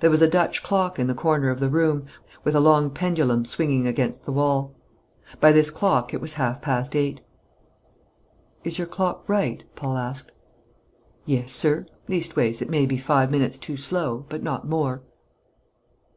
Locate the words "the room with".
1.60-2.56